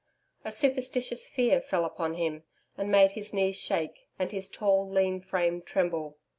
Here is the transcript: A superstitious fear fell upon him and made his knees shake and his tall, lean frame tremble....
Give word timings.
A 0.43 0.51
superstitious 0.51 1.27
fear 1.27 1.61
fell 1.61 1.85
upon 1.85 2.15
him 2.15 2.41
and 2.75 2.89
made 2.91 3.11
his 3.11 3.35
knees 3.35 3.55
shake 3.57 4.07
and 4.17 4.31
his 4.31 4.49
tall, 4.49 4.89
lean 4.89 5.21
frame 5.21 5.61
tremble.... 5.61 6.17